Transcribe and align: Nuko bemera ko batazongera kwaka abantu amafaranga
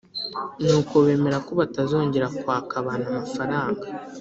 Nuko 0.65 0.93
bemera 1.05 1.37
ko 1.45 1.51
batazongera 1.59 2.27
kwaka 2.39 2.73
abantu 2.81 3.05
amafaranga 3.13 3.85